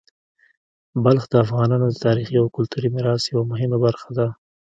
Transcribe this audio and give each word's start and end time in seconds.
بلخ 1.03 1.23
د 1.29 1.33
افغانانو 1.45 1.85
د 1.89 1.95
تاریخي 2.05 2.35
او 2.41 2.47
کلتوري 2.55 2.89
میراث 2.95 3.23
یوه 3.33 3.43
مهمه 3.51 3.77
برخه 3.85 4.09
ده. 4.17 4.27